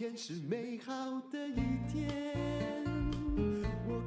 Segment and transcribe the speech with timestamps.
[0.00, 2.08] 天是美好的一天。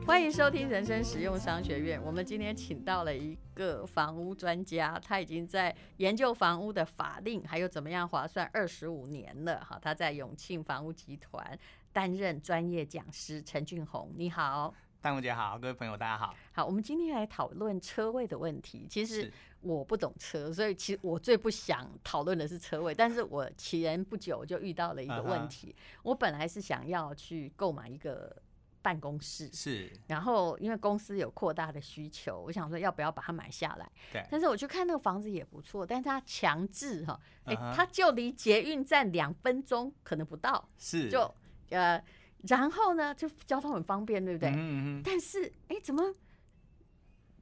[0.07, 2.01] 欢迎收听人生实用商学院。
[2.03, 9.63] 我们今天请到了一个房屋专家，他已经在研究房屋的法令还有怎么样划算二十五年了。
[9.63, 11.55] 哈，他在永庆房屋集团
[11.91, 13.39] 担任专业讲师。
[13.43, 14.73] 陈俊宏，你好。
[15.03, 16.33] 戴文姐好，各位朋友大家好。
[16.53, 18.87] 好，我们今天来讨论车位的问题。
[18.89, 22.95] 其实我不懂车，所以其实我最不想讨论的是车位。
[22.95, 25.75] 但是我起人不久就遇到了一个问题。
[25.77, 25.99] Uh.
[26.03, 28.33] 我本来是想要去购买一个
[28.81, 29.91] 办公室，是。
[30.07, 33.91] 然后因为公司有扩大的需求，我想说要不要把它买下来？
[34.13, 34.25] 对。
[34.31, 41.09] 但是我去看那个房子也不错，但是它强制哈，哎、欸，它就离捷运站两分钟可能不到，是。
[41.09, 41.29] 就
[41.71, 42.01] 呃。
[42.47, 44.49] 然后呢，就交通很方便，对不对？
[44.49, 44.55] 嗯
[44.99, 45.01] 嗯。
[45.03, 46.13] 但是，哎，怎么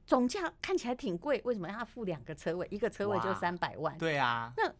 [0.06, 1.40] 总价看起来挺贵？
[1.44, 2.66] 为什么要付两个车位？
[2.70, 3.96] 一个车位就三百万？
[3.98, 4.52] 对啊。
[4.56, 4.72] 那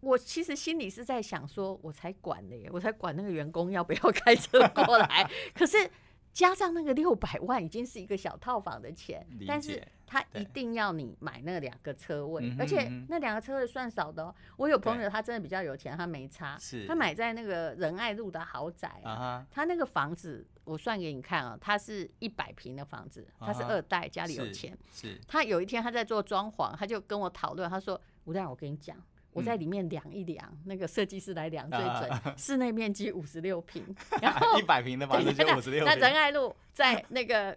[0.00, 5.30] 我其实心里是在想说，我才管呢，我才管那个员工要不要开车过来。
[5.54, 5.90] 可是。
[6.34, 14.34] 加上那个六百 万，已经是一个小套房的钱，但是他一定要你买那两个车位，而且那两个车位算少的哦。
[14.56, 25.18] 我有朋友，他真的比较有钱，他没差，他买在那个仁爱路的豪宅啊，他那个房子我算给你看啊，他是一百平的房子，他是二代，家里有钱，是。
[25.28, 28.96] 他有一天他在做装潢，他就跟我讨论，他说吴大，我跟你讲。
[29.34, 33.84] 我在里面量一量，嗯、那个设计师来量最准，啊、 室内面积五十六平，
[34.22, 35.84] 然后一百平的房子就五十六。
[35.86, 37.54] 那仁爱路在那个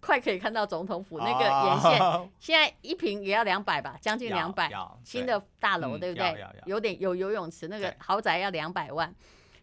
[0.00, 4.70] 快可以看到总统府那个沿线，哦、现在一平也要两百吧，将近两百。
[5.04, 6.26] 新的大楼对不对？
[6.42, 9.14] 嗯、有点有游泳池，那个豪宅要两百万。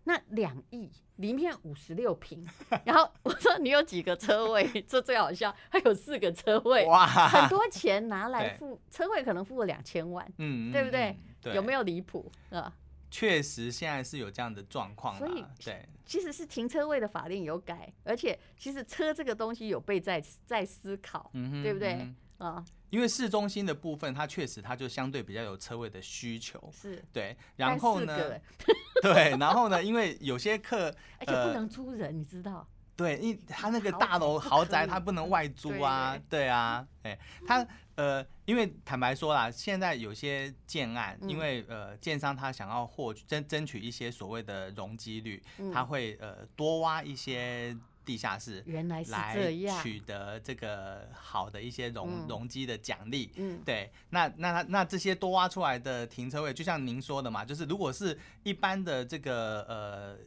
[0.03, 2.47] 那两亿里面五十六平，
[2.85, 4.65] 然后我说你有几个车位？
[4.87, 10.97] 这最好笑，还有四个车位，哇，很多钱拿来付车位，可能付了两千万，嗯，对不对？
[11.01, 11.17] 对，
[11.55, 12.73] 有没有离谱啊？
[13.09, 15.17] 确实，现在是有这样的状况。
[15.17, 21.93] 所以，对，其实是停车位的法令有改，而且其实车这个东西有被在在思考，嗯，对不对？
[21.93, 27.35] 嗯啊，因为市中心的部分，它确实它就相对比较有车位的需求，是对。
[27.55, 28.39] 然后呢，
[29.01, 32.67] 对，然后呢，因为有些客， 而且不能租人，呃，你知道。
[32.97, 45.41] 对，因为他那个大楼豪宅，他不能外租啊，对，啊，哎，他呃，因为坦白说啦，现在有些建案，因为呃，建商他想要获取争争取一些所谓的容积率，
[45.71, 60.17] 他会呃多挖一些地下室，原来是这样，来取得这个好的一些容容积的奖励，嗯，对，那那他那这些多挖出来的停车位，就像您说的嘛，就是如果是一般的这个呃。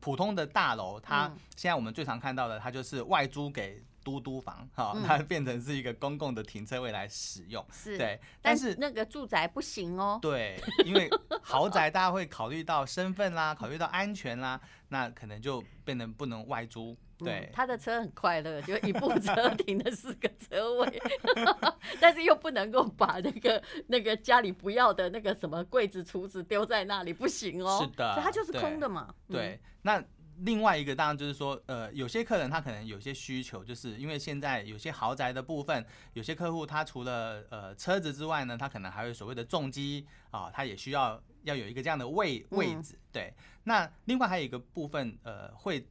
[0.00, 8.18] 普通的大楼，它现在我们最常看到的，它就是外租给都都房，哈、嗯，它变成是一个公共的停车位来使用，是对。
[8.40, 11.10] 但是，但那个住宅不行哦， 对，因为
[11.42, 14.58] 豪宅大家会考虑到身份啦， 考虑到安全啦，
[14.88, 16.96] 那可能就变成不能外租。
[17.18, 21.02] 对、嗯，他的车很快乐，就一部车停了四个车位，
[22.00, 27.80] 但是又不能够把那个那个家里不要的那个什么柜子、橱子丢在那里，不行哦。
[27.82, 29.12] 是的，它就是空的嘛。
[29.28, 30.00] 对，那
[30.40, 35.84] 另外一个当然就是说，呃，有些客人他可能有些需求，就是因为现在有些豪宅的部分，
[36.14, 42.94] 有些客户他除了呃车子之外呢，他可能还有所谓的重机啊，他也需要要有一个这样的位位置。
[42.94, 43.34] 嗯、对，
[43.64, 45.86] 那另外还有一个部分，呃，会。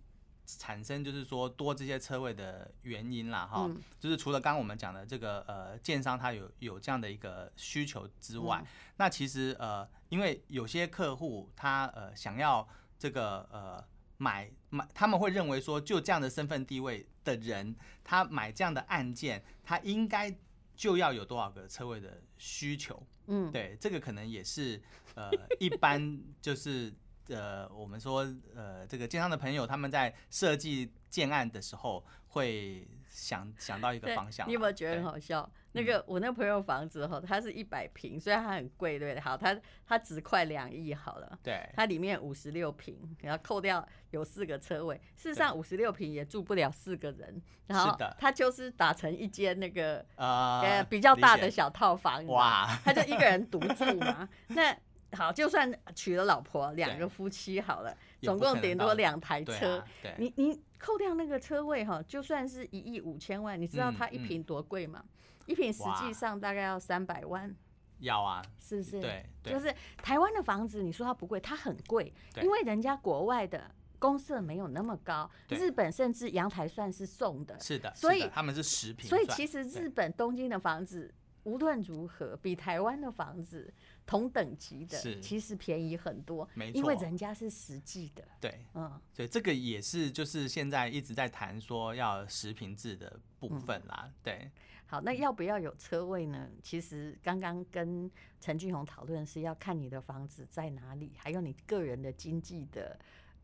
[0.50, 12.66] 产生就是说多这些车位的原因啦，哈、嗯，就是除了刚刚我们讲的这个呃建商他有有这样的一个需求之外，嗯、那其实呃因为有些客户他呃想要
[12.98, 13.84] 这个呃
[14.18, 20.36] 买买，他们会认为说就这样的身份地位的人，他买这样的案件，他应该
[20.76, 24.82] 就要有多少个车位的需求，嗯，对，这个可能也是
[25.16, 26.94] 呃一般 就是。
[27.30, 28.26] 呃，我们说，
[28.56, 34.48] 呃，这个建商的朋友他们在设计建案的时候，会想想到一个方向。
[34.48, 35.50] 你有没有觉得很好笑？
[35.74, 39.56] 那个我那朋友房子哈，它是一百平，虽然它很贵，对，好，它
[39.86, 41.38] 它值快两亿好了。
[41.44, 41.70] 对。
[41.76, 47.42] 它里面五十六平，然后扣掉有四个车位，事实上五十六平也住不了四个人。
[47.68, 52.26] 然后它就是打成一间那个呃比较大的小套房。
[52.28, 52.68] 哇。
[52.84, 54.28] 他就一个人独住嘛？
[54.50, 54.76] 那。
[55.14, 59.80] 好，就算娶了老婆，两个夫妻好了，总共顶多两台车。
[59.80, 59.86] 啊、
[60.18, 65.02] 你你扣掉那个车位哈，就算是一亿五千万，你知道它一坪多贵吗？
[65.04, 67.56] 嗯嗯、一坪实际上大概要三百万。
[68.00, 69.00] 要啊，是不是？
[69.00, 77.60] 对，對就是台湾的房子，你说它不贵，它很贵，因为人家国外的公社没有那么高，日本甚至阳台算是送的。
[77.60, 79.10] 是的，所以他们是十坪。
[79.10, 81.14] 所以其实日本东京的房子。
[81.48, 83.74] 无论如何，比台湾的房子
[84.06, 86.46] 同等级的，其实便宜很多。
[86.54, 88.22] 没错，因为人家是实际的。
[88.42, 94.04] 对，嗯，所以这个也是就是现在一直在谈说要实坪制的部分啦。
[94.08, 94.52] 嗯、对，
[94.88, 96.50] 好，那要不要有车位呢？
[96.62, 98.12] 其实刚刚跟
[98.42, 103.00] 陈俊宏讨论是要看你的房子在哪里，还有你个人的经济的。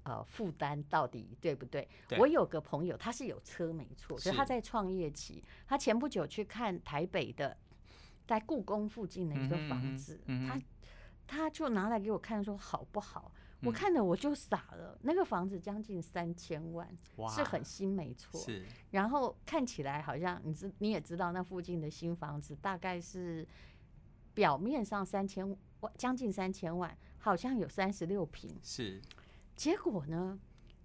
[0.05, 1.88] 呃，负担到底对不对？
[2.09, 7.55] 对，我有个朋友，他是有车没错，所以他在创业期，他前不久去看台北的，
[8.25, 10.62] 在故宫附近的一个房子，嗯嗯嗯、他
[11.25, 13.31] 他就拿来给我看，说好不好？
[13.62, 16.88] 嗯、我看了我就傻了，那个房子将近三千万，
[17.30, 18.40] 是很新没错。
[18.40, 23.48] 是，然后看起来好像你知你也知道，那附近的新房子大概是
[24.34, 25.48] 表面上三千
[25.80, 28.58] 万，将近三千万，好像有三十六平。
[28.62, 29.02] 是。
[29.56, 30.40] 结果呢？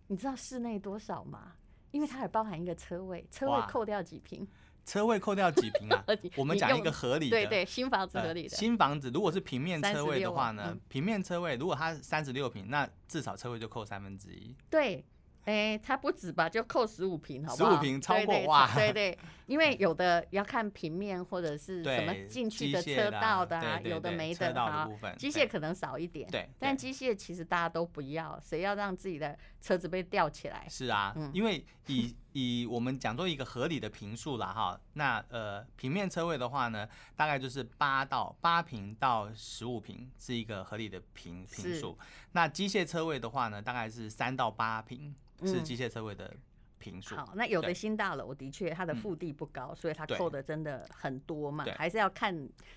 [0.08, 1.55] 你知道室内多少吗？
[1.90, 4.46] 因为它还包含一个车位，车位扣掉几坪？
[4.88, 6.02] 车位扣掉几平啊？
[6.35, 8.56] 我们讲一个合理的，对对，新房子合理的。
[8.56, 10.75] 新房子如果是平面车位的话呢？
[10.88, 14.55] 平面车位如果它三十六平，那至少车位就扣三分之一。
[14.70, 15.05] 对。
[15.44, 17.70] 哎、欸，它不止吧，就扣十五平，好不好？
[17.70, 18.70] 十五平超过哇！
[18.75, 24.87] 对对，因为 有的要看平面或者是什么进去的车道的啊，有的没的啊。
[25.17, 30.67] 机械可能少一点，对，但机械其实大家都不要，谁要让自己的车子被吊起来？
[30.69, 41.98] 是啊，嗯、因为以以我们讲做一个合理的平数啦哈，那呃平面车位的话呢，大概就是八到八平到十五平是一个合理的平平数。
[42.32, 45.14] 那机械车位的话呢，大概是三到八平。
[45.44, 46.34] 是机械车位的
[46.80, 47.14] 平数。
[47.14, 51.64] 好，那有的新大楼的确它的腹地不高，所以它扣的真的很多嘛。
[51.76, 52.36] 还是要看，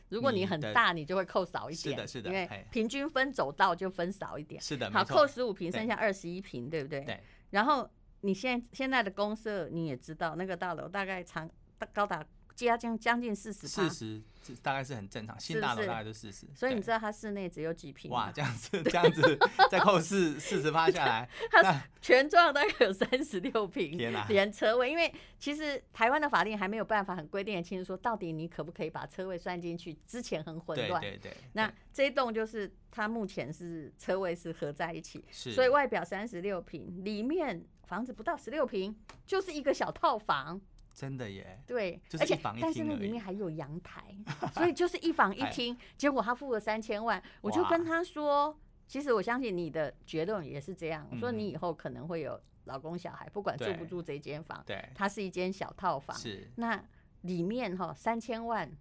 [0.10, 1.96] 如果你很大，你就会扣少一点。
[1.96, 2.30] 是的，是的。
[2.30, 4.62] 因为平均分走道就分少一点。
[4.62, 7.02] 是的，好，扣十五平，剩下二十一平，对不对？
[7.02, 7.20] 对。
[7.50, 7.90] 然后
[8.22, 11.50] 你现现在的公社你也知道，那个大楼大概长
[11.94, 12.26] 高达。
[12.54, 14.22] 加将将近四十，四十
[14.62, 16.46] 大概是很正常，新大楼大概就四十。
[16.54, 18.12] 所以你知道它室内只有几平？
[18.12, 19.40] 哇，这样子 这样子
[19.72, 24.92] 再扣四四十趴下来， 它全幢大概有三十六平，天啊，连车位。
[24.92, 29.98] 因为其实台湾的法令还没有办法很规定的清楚说，到底你可不可以把车位算进去？
[30.06, 31.02] 之前很混乱。
[31.02, 31.38] 对对对。
[31.54, 38.96] 那这一栋就是它目前是车位是合在一起，所以外表三十六平，里面房子不到十六平，
[39.26, 40.62] 就是一个小套房。
[40.94, 44.16] 真的耶，对，而且但是那里面还有阳台，
[44.56, 45.78] 所以就是一房一厅。
[45.98, 48.58] 结果他付了三千万，我就跟他说，
[48.88, 51.06] 其实我相信你的结论也是这样。
[51.12, 56.18] 我说你以后可能会有老公小孩，不管住不住这间房，对，它是一间小套房。
[56.18, 56.82] 是，那
[57.22, 58.72] 里面哈三千万，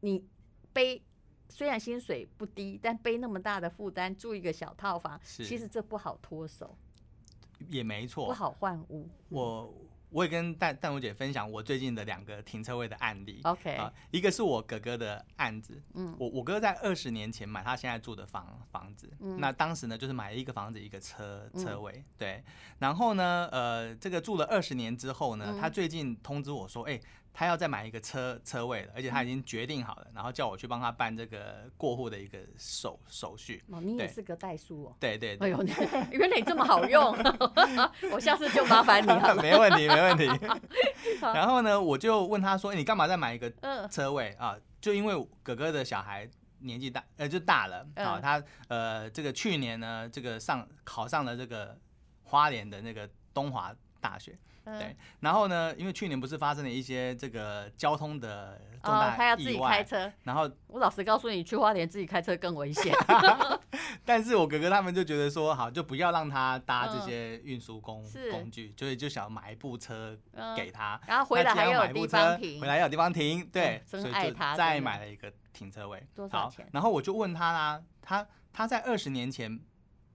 [0.00, 0.24] 你
[0.72, 1.02] 背
[1.48, 6.76] 虽然薪水不低，但背那么大的负担住一个小套房，其实这不好脱手，
[7.68, 9.08] 也没错，不好换屋。
[9.28, 9.72] 我。
[10.14, 13.40] 我也跟淡淡如姐分享我最近的两个停车位的案例。
[13.44, 15.82] OK，啊，一个是我哥哥的案子。
[15.94, 19.10] 嗯，我我哥在二十年前买他现在住的房房子。
[19.20, 22.04] 嗯，那当时呢，就是买了一个房子一个车车位。
[22.18, 22.44] 对，
[22.78, 27.00] 然后呢，呃，这个住了二十年之后呢，他最近通知我说，哎。
[27.34, 33.62] 他要再买一个车车位了，而且他已经决定好了，然后叫我去帮他办这个过户的一个手手续。
[33.70, 34.96] 哦，你也是个代书哦。
[35.00, 35.48] 对对，對。
[35.48, 35.62] 哎呦，
[36.12, 37.16] 原来你这么好用，
[38.12, 39.34] 我下次就麻烦你了。
[39.40, 40.26] 没问题，没问题。
[41.20, 43.50] 然后呢，我就问他说：“你干嘛再买一个
[43.90, 48.20] 车位啊？”就因为哥哥的小孩年纪大，呃，就大了啊。
[48.20, 51.78] 他呃，这个去年呢，这个上考上了这个
[52.24, 54.36] 花莲的那个东华大学。
[54.64, 60.12] 对，然后呢，因为去年不是发生了一些这个交通的重大意外，他要自己开车。
[60.22, 62.94] 然后我老实告诉你，去花莲自己开车更危险。
[64.06, 70.16] 但是我哥哥他们就觉得说，好，就不要让他搭这些运输工工具，所以就想买一部车
[70.56, 76.00] 给他，然后回来还有地方停，回来要有地方停，对，所以就再买了一个停车位。
[76.14, 76.64] 多少钱？
[76.70, 79.60] 然后我就问他啦，他他在二十年前。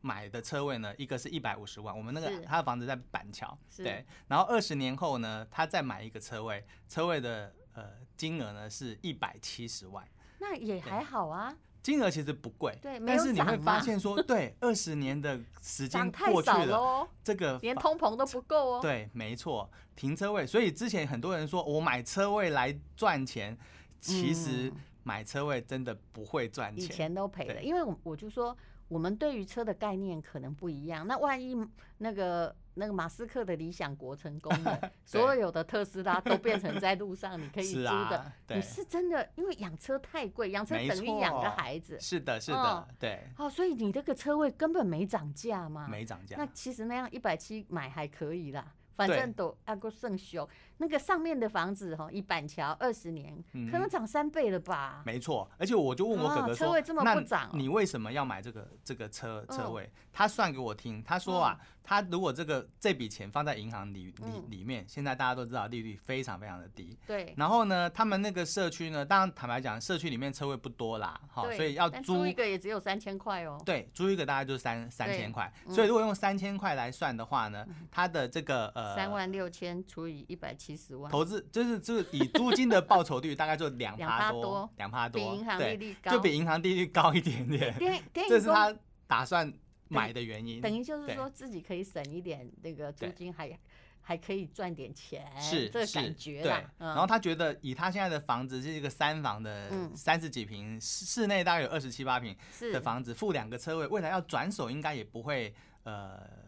[0.07, 4.05] 买的车位呢，一个是一百五十万，我们那个他的房子在板桥，对。
[4.29, 10.07] 然后二十年后呢，他再买一个车位，车位的呃金额呢是一百七十万，
[10.39, 11.53] 那也还好啊。
[11.83, 18.79] 金额其实不贵，对，但是你会发现说，对， 二十年的时间过去了，这个连通膨都不够哦。
[18.81, 20.47] 对，没错，停车位。
[20.47, 23.57] 所以之前很多人说我买车位来赚钱，
[23.99, 24.71] 其实
[25.03, 28.55] 买车位真的不会赚钱，以前都赔了，因为我我就说。
[28.87, 31.05] 我们对于车的概念可能不一样。
[31.05, 31.57] 那万一
[31.97, 41.99] 那个那个马斯克的理想国成功了， 所有的特斯拉都变成在路上你可以租的，你是真的，因为养车太贵，养车等于养个孩子。
[41.99, 43.23] 是的，是的，对。
[43.37, 45.87] 哦，所以你这个车位根本没涨价嘛？
[45.87, 46.35] 没涨价。
[46.37, 48.73] 那其实那样一百七买还可以啦。
[48.97, 50.47] 反正都阿个胜修。
[50.79, 53.33] 那个上面的房子哈，一板桥二十年，
[53.71, 55.01] 可能涨三倍了吧？
[55.05, 59.89] 没错，而且我就问我哥哥说，车位这么不涨，你为什么要买这个这个车车位？
[60.11, 66.97] 他算给我听，他说啊，他如果这个这笔钱放在银行里里里面，现在大家都知道利率非常非常的低。
[67.07, 67.33] 对。
[67.37, 73.57] 然后呢，他们那个社区呢，当然坦白讲，社区里面车位不多啦，哈，所以要租一个也只有三千块哦。
[73.65, 81.37] 对，租一个大概就是三三千块，所以如果用三千块来算的话呢，它的这个呃三万六千除以一百七十万，投资。
[81.49, 87.73] 就是就是以租金的报酬率大概就两趴多，两趴多，比银行利率高，就比银行利率高一点点。
[88.27, 88.75] 这是他
[89.07, 89.51] 打算
[89.89, 90.61] 买的原因。
[90.61, 93.57] 等于就是说自己可以省一点那个租金，还
[94.01, 96.41] 还可以赚点钱，是这个感觉。
[96.41, 102.35] 对，然后他觉得以他现在的房子是一个三房的三十几平，室内大概有二十七八平
[102.73, 105.53] 的房子，付两个车位，未来要转手应该也不会
[105.83, 106.46] 呃。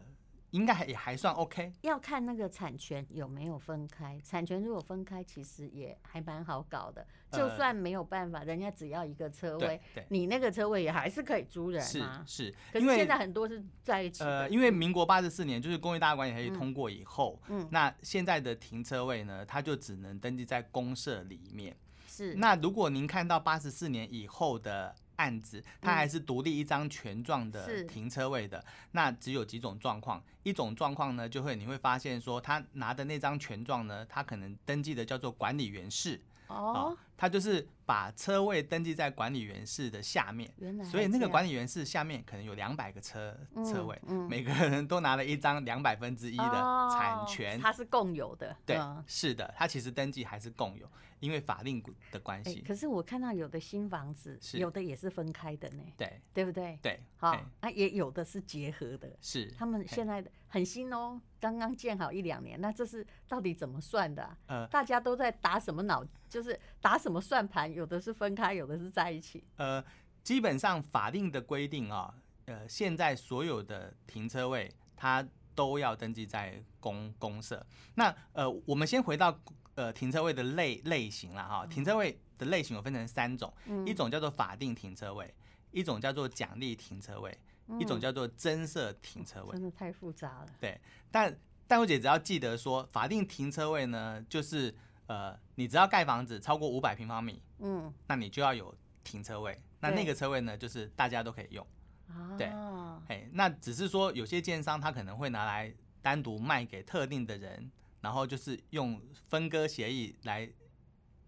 [0.50, 4.20] 应该也还算 OK，要看那个产权有没有分开。
[4.24, 7.06] 产权如果分开，其实也还蛮好搞的。
[7.30, 12.24] 就算没有办法，人家只要一个车位，你那个车位也还是可以租人啊。
[12.26, 14.24] 是是，可是现在很多是在一起。
[14.24, 21.76] 呃，因为民国八十四年就是工业大管理条例通过以后，嗯，那现在的停车位呢，它就只能登记在公社里面。
[22.06, 22.34] 是。
[22.34, 24.94] 那如果您看到八十四年以后的。
[25.20, 30.22] 案子，它还是独立一张权状的停车位的，那只有几种状况。
[30.42, 36.18] 一种状况呢，就会你会发现说，他拿的那张权状呢，他可能登记的叫做管理员室。
[36.46, 40.50] 哦，他就是把车位登记在管理员室的下面，
[40.82, 48.56] 所以那个管理员室下面可能有两百个车车位，每个人都拿了一张两百分之一的产权，它是共有的。
[48.64, 52.62] 对，是的，它其实登记还是共有，因为法令的关系。
[52.66, 56.78] 可是我看到有的新房子，有的也是分开的呢，对，对不对？
[56.80, 60.30] 对，好，啊，也有的是结合的，是他们现在的。
[60.52, 64.36] 很新哦，刚刚建好一两年，那这是到底怎么算的？
[64.46, 66.04] 呃，大家都在打什么脑？
[66.28, 67.72] 就是打什么算盘？
[67.72, 69.42] 有的是分开，有的是在一起。
[69.56, 69.82] 呃，
[70.22, 72.12] 基本上法定的规定啊，
[72.44, 77.64] 呃，现在所有的停车位它都要登记在公公社。
[77.94, 79.34] 那呃，我们先回到
[79.76, 81.64] 呃停车位的类类型了哈。
[81.64, 85.34] 停车位的类型有分成三种，嗯、一种叫做法定停车位，
[85.70, 87.34] 一种叫做奖励停车位。
[87.78, 90.46] 一种叫做增设停车位，真的太复杂了。
[90.58, 90.76] 对，
[91.08, 91.38] 但
[91.68, 94.74] 但我姐只要记得说，法定停车位呢，就是
[95.10, 99.60] 呃，你只要盖房子超过五百平方米，嗯，那你就要有停车位。
[99.80, 101.66] 那那个车位呢，就是大家都可以用。
[102.38, 102.46] 对，
[103.08, 107.68] 哎，那只是说有些建商他可能会拿来单独卖给特定的人，
[108.00, 110.48] 然后就是用分割协议来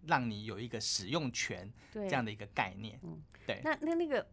[0.07, 2.97] 让你有一个使用权这样的一个概念。
[3.03, 3.59] 嗯，对。
[3.65, 4.25] 那那那个。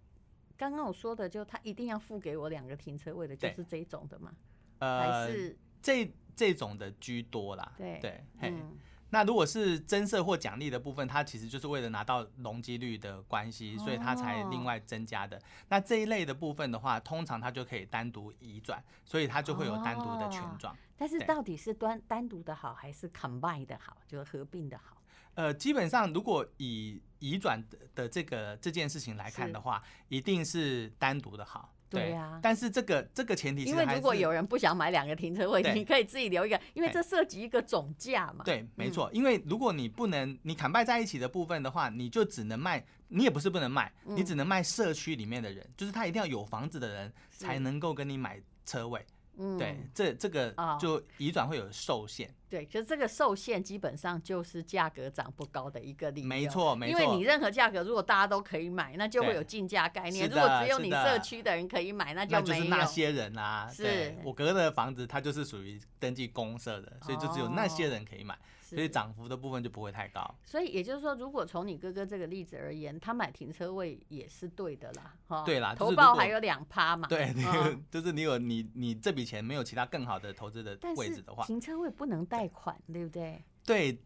[0.56, 4.32] 刚刚我说的，就他一定要付给我两个停车位的，就是这种的吗？
[4.78, 7.72] 呃，还是这这种的居多啦。
[7.78, 8.76] 对对，嗯。
[9.10, 15.40] 那如果是增设或奖励的部分，它其实就是为了拿到容积率的关系，所以它才另外增加的。
[15.68, 20.76] 那这一类的部分的话，通常它就可以单独移转，所以它就会有单独的权状。
[20.96, 24.96] 但是到底是单单独的好，还是 combine 的好，就是合并的好？
[25.34, 31.72] 呃，基本上如果以移转的的这个这件事情来看的话，一定是单独的好。
[31.90, 32.38] 对呀。
[32.42, 38.44] 但是这个这个前提是，因为如果有人不想买两个停车位，你可以自己留一个，因为这涉及一个总价嘛。
[38.44, 39.10] 对，没错。
[39.12, 49.04] 因为如果你不能你砍卖在一起的部分的话，你就只能卖，你也不是不能卖，你只能卖社区里面的人，就是他一定要有房子的人才能够跟你买车位。
[49.36, 52.28] 嗯，对，这这个就移转会有受限。
[52.28, 56.26] 哦、对，就这个受限基本上就是价格涨不高的一个理由。
[56.26, 57.00] 没错，没错。
[57.00, 60.28] 因为你任何价格如果大家都可以买，那就会有竞价概念。
[60.28, 62.42] 如果只有你社区的人可以买，那就没有。
[62.42, 63.68] 那就是那些人啊。
[63.72, 64.14] 是。
[64.24, 68.34] 我哥哥的房子，他就是属于登记公社的，所以就只有那些人可以买。
[68.34, 68.38] 哦
[68.76, 70.34] 所以涨幅的部分就不会太高。
[70.44, 75.42] 所以也就是说，如果从你哥哥这个例子而言，他买停车位也是对的啦，哈。
[75.44, 77.06] 对啦，投报还有两趴嘛。
[77.10, 83.44] 对，那个就是你有你你这笔钱没有其他更好的投资的位置的话，停车位不能贷款，对不对？
[83.64, 83.96] 对，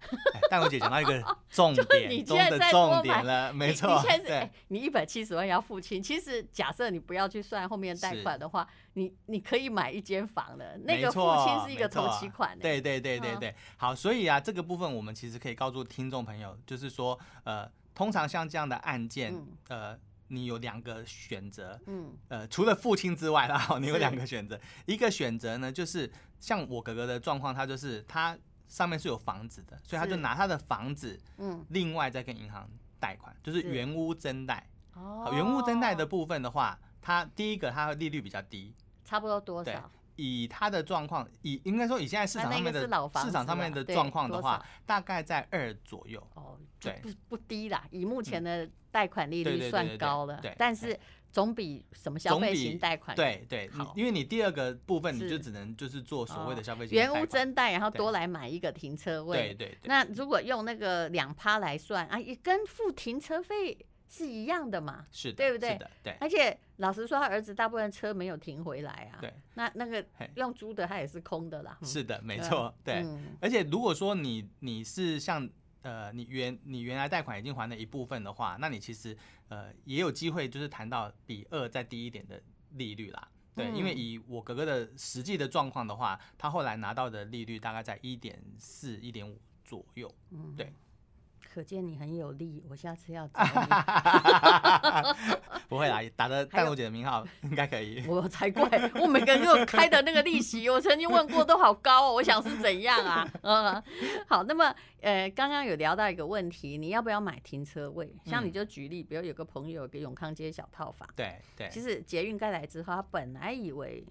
[0.50, 3.94] 淡如姐讲到一个 重点中的重点了，没错。
[3.94, 12.58] 你现在 你一百七十万要付清，其实假设你不要去算后面贷款的话，你你可以买一间房的，那个付清是一个头期款。
[12.58, 19.34] 对对对对对，好，所以啊，这个部分我们其实可以告诉听众朋友，就是说，呃，通常像这样的案件，
[19.68, 19.96] 呃，
[20.28, 28.36] 你有两个选择，嗯，呃，除了付清之外啦， 你有两个选择，一个选择呢，就是像我哥哥的状况，他就是他。
[28.68, 32.68] 上面是有房子的，所以他就拿他的房子，嗯，另外再跟银行
[32.98, 34.66] 贷款，就是原屋增贷。
[34.94, 38.72] 哦，原屋增贷的部分的话，它第一个它的利率比较低，
[39.04, 39.90] 差不多多少？
[40.16, 46.24] 以它的状况，以应该说以现在市场上面的市场上面的状况的话，大概在二左右。
[46.34, 50.96] 哦，对，不不低啦，以目前的贷款利率算高了，对，但是
[51.34, 59.88] 总比什么消费型贷款对对，因为你第二个部分你就只能就是做所谓的消费型原屋增贷，然后多来买一个停车位，对对对。
[59.88, 63.76] 那如果用那个两趴来算啊，也跟付停车费。
[64.06, 65.04] 是一样的嘛？
[65.10, 65.76] 是的，对不对？
[66.04, 66.16] 对。
[66.20, 69.18] 而且老实说，他儿子大部分车没有停回来啊。
[69.20, 69.32] 对。
[69.54, 70.04] 那那个
[70.36, 71.76] 用租的，他也是空的啦。
[71.82, 72.72] 是的，没错。
[72.84, 73.04] 对。
[73.40, 75.48] 而且如果说你你是像
[75.84, 79.16] 呃你原你原来贷款已经还了一部分的话，那你其实
[79.48, 83.28] 呃也有机会就是谈到比二再低一点的利率啦。
[83.54, 83.70] 对。
[83.70, 90.12] 因为以我哥哥的实际的状况的话，他后来拿到的利率大概在一点四、一点五左右。
[90.30, 90.56] 嗯。
[90.56, 90.72] 对。
[91.54, 93.50] 可见你很有力，我下次要找你。
[95.68, 98.04] 不会啦，打着淡如姐的名号应该可以。
[98.08, 102.14] 我才怪，我每个人给我开的那个利息，我曾经问过都好高哦。
[102.14, 103.24] 我想是怎样啊？
[103.42, 103.80] 嗯，
[104.26, 108.12] 好，那么呃，刚刚有聊到一个问题，你要不要买停车位？
[108.24, 111.68] 像你就举例，比如有个朋友给永康街小套房，对对。
[111.70, 114.04] 其实捷运盖来之后，他本来以为。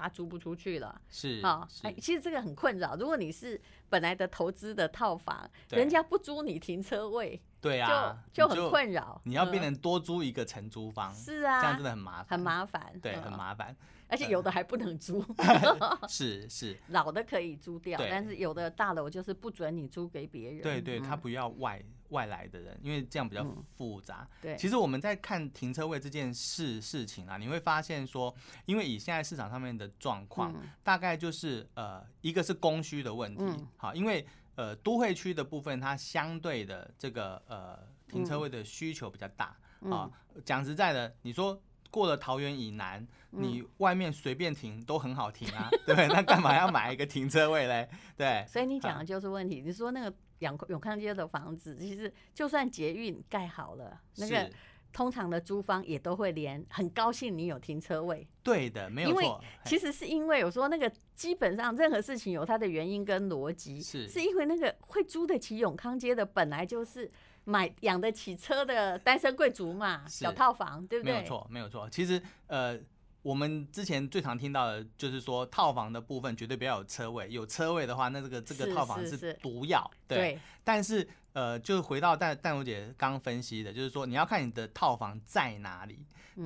[0.00, 2.96] 他租不出去了，是啊，哎，其实这个很困扰。
[2.96, 9.20] 如果你是本来的投资的套房，人家不租你停车位，对啊，就就很困扰。
[9.24, 13.76] 你要变成多租一个承租方，是啊，这样真的很麻烦，很麻烦，对，很麻烦。
[14.08, 15.24] 而且有的还不能租，
[16.08, 20.62] 是是， 老的可以租掉，但是有的大楼就是不准你租给别人。
[20.62, 21.80] 对对，他不要外
[22.10, 23.44] 外来的人，因为这样比较
[23.76, 24.28] 复杂。
[24.40, 28.34] 对，其实我们在看停车位这件事事情啊，你会发现说，
[28.66, 34.24] 因为以现在市场上面的状况，大概就是呃，一个是供需的问题，好，因为
[34.54, 39.56] 呃，都会区的部分它相对的这个呃停车位的需求比较大
[39.90, 40.10] 啊。
[40.44, 41.60] 讲实在的，你说。
[41.92, 47.88] 过了桃园以南，你外面随便停都很好停啊，嗯、对，那干嘛要买一个停车位嘞？
[48.16, 49.60] 对， 所以你讲的就是问题。
[49.60, 54.50] 你说那个永永康街的房子，其实就算捷运盖好了，那个
[54.92, 58.28] 通常的租方也都会连很高兴你有停车位。
[58.42, 59.22] 对的，没有错。
[59.22, 67.10] 因为其实是因为我说那个基本上任何事情有它的原因跟逻辑，是是因为那个会租得起永康街的本来就是。
[67.44, 71.14] 买养得起车的单身贵族嘛，小套房，对不对？
[71.14, 71.88] 没有错，没有错。
[71.90, 72.78] 其实，呃，
[73.22, 79.90] 我们之前最常听到的就是说，套房的部分绝对不要有车位，有车位的话，那这个这个套房是毒药。
[80.06, 80.18] 对。
[80.18, 85.98] 对但是，呃，就回到淡淡如姐刚刚分析的，就是说，你要看你的套房在哪里。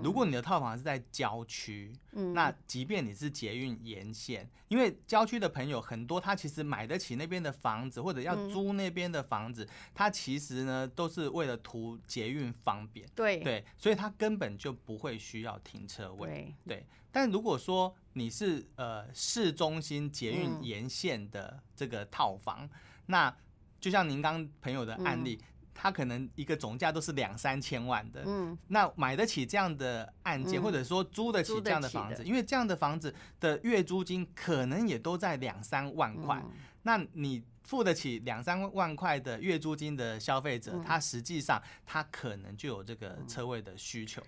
[0.03, 13.39] 如果你的套房是在郊区，嗯，那即便你是捷运沿线，因为郊区的朋友很多，他其实买得起那边的房子，或者要租那边的房子，他其实呢都是为了图捷运方便，对。
[13.39, 16.87] 对，所以他根本就不会需要停车位，对。
[17.13, 22.69] 但如果说你是呃市中心捷运沿线的这个套房，
[23.07, 23.35] 那
[23.79, 25.41] 就像您刚朋友的案例。
[25.75, 36.41] 他可能一个总价都是两三千万的，嗯，那买得起这样的案件，或者说租得起这样的房子，因为这样的房子的月租金可能也都在两三万块，
[36.83, 44.23] 那你付得起两三万块的月租金的消费者，他实际上他可能就有这个车位的需求。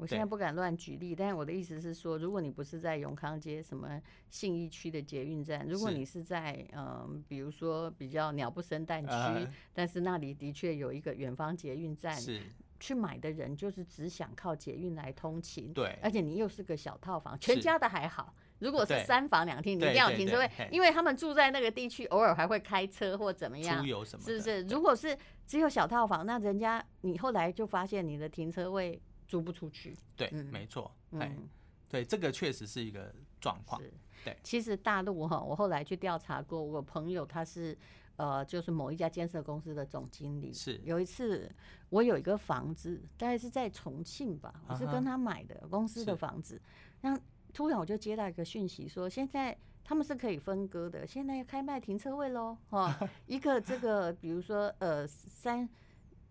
[0.00, 12.40] 我现在不敢乱举例，但是我的意思是说，如果你不是在永康街什么信义区的捷运站，如果你是在嗯，比如说比较鸟不生蛋区，但是那里的确有一个远方捷运站，是
[12.80, 23.84] 去买的人就是只想靠捷运来通勤，对，而且你又是个小套房，全家的还好，如果是三房两厅，你一定要停车位，因为他们住在那个地区，偶尔还会开车或怎么样，
[24.18, 24.62] 是不是？
[24.62, 25.14] 如果是
[25.46, 28.98] 只有小套房，那人家你后来就发现你的停车位。
[29.30, 31.48] 租不出去，对，没错，嗯，
[31.88, 33.80] 对，这个确实是一个状况。
[34.24, 37.78] 对，其实大陆哈，我后来去调查过，我朋友他是
[38.16, 40.52] 呃，就是某一家建设公司的总经理。
[40.52, 41.48] 是，有一次
[41.90, 46.60] 我有一个房子，大概是在重庆吧，我是跟他买的公司的房子。
[47.02, 47.16] 那
[47.54, 55.68] 突然我就接到一个讯息，说现在他们是可以分割的，现在要开卖停车位喽，哈， 一个这个比如说呃三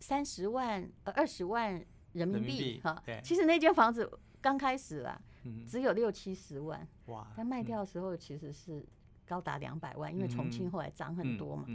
[0.01, 1.81] 三十万呃二十万。
[2.19, 4.10] 人民币哈，其实那间房子
[4.41, 5.19] 刚开始啦，
[5.67, 7.27] 只有六七十万，哇！
[7.36, 8.86] 但卖掉的时候其实是
[9.25, 11.65] 高达两百万，因为重庆后来涨很多嘛。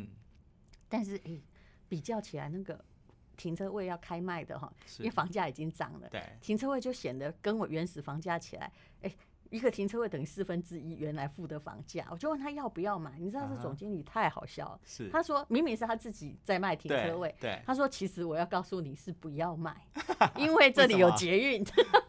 [0.89, 1.43] 但是诶，
[1.89, 2.85] 比较起来，那个
[3.37, 9.17] 停车位要开卖的哈，因为房价已经涨了，对，停车位就显得跟我原始房价起来，诶。
[9.55, 13.13] 一个停车位等于四分之一原来付的房价，我就问他要不要买。
[13.21, 15.09] 你知道这总经理太好笑了，是。
[15.11, 19.87] 他说明明是他自己在卖停车位，对，他说其实我要告诉你是不要买，
[20.37, 21.65] 因为这里有捷运。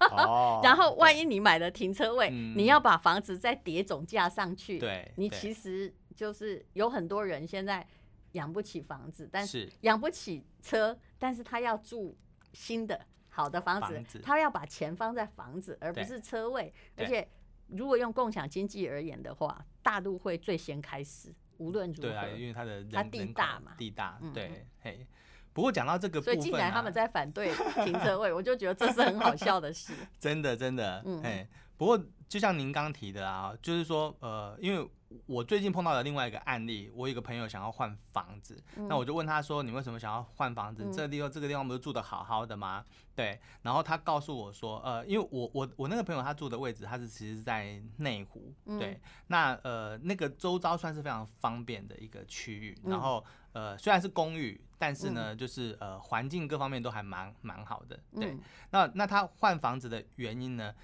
[0.10, 7.86] 哦， 然后万一你买了停车位，嗯、你要把房子再叠总价上去，对，你其实就是有很多人现在
[8.32, 9.72] 养不起房子，但是。
[9.82, 12.18] 养不起车，但是他要住
[12.54, 13.00] 新的
[13.36, 17.28] 好的房子，他要把钱放在房子，而不是车位，而且
[17.68, 21.36] 如果用共享经济而言的话，大陆会最先开始。
[21.58, 25.06] 无论如何，对啊，因为他的人它地大嘛，地大，嗯、对，嘿。
[25.52, 29.94] 不过讲到这个部分、啊，所以既然他们在反对停车位，我就觉得这是很好笑的事。
[30.18, 31.48] 真的，真的，嗯，嘿。
[31.78, 34.90] 不过就像您刚提的啊，就是说，呃，因为
[35.26, 40.84] 我最近碰到了另外一个案例，我有一个朋友想要换房子，嗯、那我就问他说：“你为什么想要换房子？
[40.84, 42.84] 嗯、这个地方这个地方不是住的好好的吗？”
[43.16, 43.40] 对。
[43.62, 48.94] 然后他告诉我说：“呃，因为我我我那个朋友他住的位置，他是其实在内湖，对。
[48.94, 53.24] 嗯、那呃那个周遭算是非常方便的一个区域，然后。
[53.26, 57.98] 嗯”呃，虽然是公寓，但是呢，嗯、就是呃，环境各方面都还蛮蛮好的。
[58.14, 58.40] 对，嗯、
[58.72, 60.76] 那那他换房子的原因呢，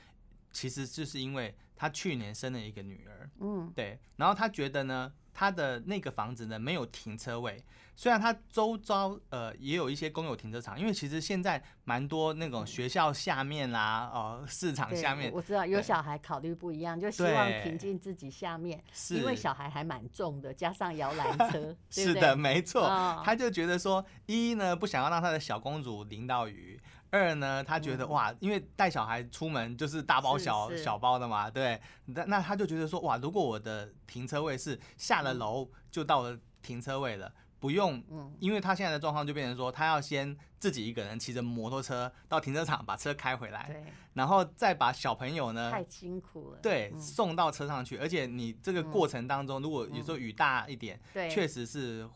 [0.52, 3.30] 其实就是因为他去年生了一个女儿。
[3.40, 5.12] 嗯，对，然后他觉得呢。
[5.34, 7.64] 他的那个房子呢，没有停车位，
[7.96, 26.78] 虽然他周遭呃也有一些公有停车场，因为其实现在蛮多那种学校下面啦，哦、呃、市场下面，我知道有小孩考虑不一样，就希望停进自己下面，因为小孩还蛮重的，加上摇篮车， 对对是的，没错，哦、他就觉得说，一呢不想要让他的小公主淋到雨。
[27.12, 38.02] 二呢，他觉得哇，因为带小孩出门就是大包小小包的嘛，对，那那他就觉得说哇，如果我的停车位是下了楼就到了停车位了，不用，
[38.40, 52.08] 因为他现在的状况就变成说，他要先自己一个人骑着摩托车到停车场把车开回来，对，然后再把小朋友呢，太辛苦了，对，送到车上去，而且你这个过程当中，如果有时候雨大一点，对，确实是。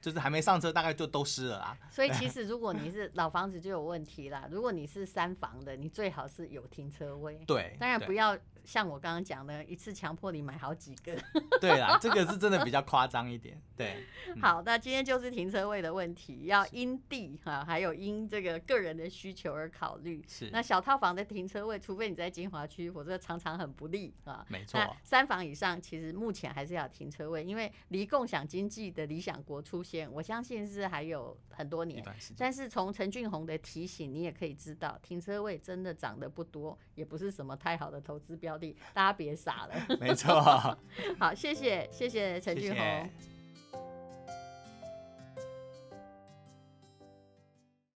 [0.00, 1.76] 就是还没上车，大概就都湿了啦。
[1.90, 4.48] 所以其实如果你是老房子就有问题啦。
[4.50, 7.42] 如果你是三房的，你最好是有停车位。
[7.46, 11.16] 对，当然不要像我刚刚讲的，一次强迫你买好几个。
[11.60, 13.60] 对啦， 这个是真的比较夸张一点。
[13.76, 20.24] 对，嗯、好，那今天就是停车位的问题，要因地哈，还有因这个个人的需求而考虑。
[20.26, 20.48] 是。
[20.50, 24.44] 那小套房的停车位，除非你在金华区，否则常常很不利啊。
[24.48, 24.80] 没错。
[25.02, 30.10] 三房以上，其实目前还是要停车位，因为离共享经济的理想国出现。
[30.12, 32.04] 我相信是还有很多年，
[32.36, 39.96] 但是从陈俊宏的提醒，你也可以知道，停车位真的涨得不多，也不是什么太好的投资标的，大家别傻了。
[39.98, 40.40] 没错，
[41.18, 42.78] 好，谢谢谢谢陈俊宏。
[42.78, 43.39] 谢谢